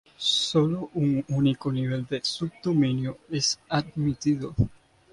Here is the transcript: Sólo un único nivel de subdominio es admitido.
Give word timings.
Sólo 0.17 0.89
un 0.95 1.23
único 1.27 1.71
nivel 1.71 2.07
de 2.07 2.21
subdominio 2.23 3.19
es 3.29 3.59
admitido. 3.69 4.55